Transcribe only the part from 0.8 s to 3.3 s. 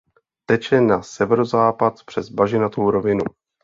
na severozápad přes bažinatou rovinu.